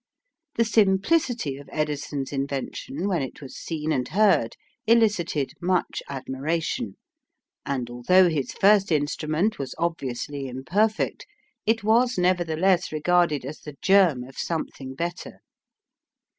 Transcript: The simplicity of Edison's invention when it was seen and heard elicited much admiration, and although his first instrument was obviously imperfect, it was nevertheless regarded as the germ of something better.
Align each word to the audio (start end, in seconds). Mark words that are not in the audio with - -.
The 0.55 0.65
simplicity 0.65 1.57
of 1.57 1.69
Edison's 1.71 2.33
invention 2.33 3.07
when 3.07 3.21
it 3.21 3.39
was 3.39 3.55
seen 3.55 3.91
and 3.91 4.07
heard 4.07 4.55
elicited 4.87 5.51
much 5.61 6.01
admiration, 6.09 6.97
and 7.67 7.87
although 7.87 8.27
his 8.27 8.51
first 8.51 8.91
instrument 8.91 9.59
was 9.59 9.75
obviously 9.77 10.47
imperfect, 10.47 11.27
it 11.67 11.83
was 11.83 12.17
nevertheless 12.17 12.91
regarded 12.91 13.45
as 13.45 13.59
the 13.59 13.77
germ 13.83 14.23
of 14.23 14.39
something 14.39 14.95
better. 14.95 15.41